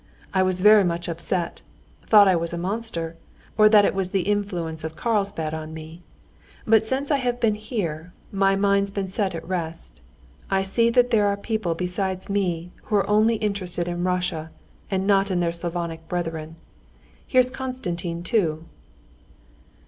I 0.33 0.41
was 0.41 0.61
very 0.61 0.83
much 0.83 1.07
upset, 1.07 1.61
thought 2.07 2.27
I 2.27 2.35
was 2.35 2.53
a 2.53 2.57
monster, 2.57 3.17
or 3.55 3.69
that 3.69 3.85
it 3.85 3.93
was 3.93 4.09
the 4.09 4.23
influence 4.23 4.83
of 4.83 4.95
Carlsbad 4.95 5.53
on 5.53 5.75
me. 5.75 6.01
But 6.65 6.87
since 6.87 7.11
I 7.11 7.17
have 7.17 7.39
been 7.39 7.53
here, 7.53 8.11
my 8.31 8.55
mind's 8.55 8.89
been 8.89 9.09
set 9.09 9.35
at 9.35 9.47
rest. 9.47 10.01
I 10.49 10.63
see 10.63 10.89
that 10.89 11.11
there 11.11 11.27
are 11.27 11.37
people 11.37 11.75
besides 11.75 12.29
me 12.31 12.71
who're 12.85 13.07
only 13.07 13.35
interested 13.35 13.87
in 13.87 14.03
Russia, 14.03 14.49
and 14.89 15.05
not 15.05 15.29
in 15.29 15.39
their 15.39 15.51
Slavonic 15.51 16.07
brethren. 16.07 16.55
Here's 17.27 17.51
Konstantin 17.51 18.23
too." 18.23 18.65